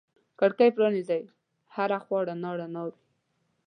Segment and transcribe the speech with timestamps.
[0.39, 1.19] کړکۍ پرانیزې
[1.75, 2.95] هر خوا رڼا رڼا وي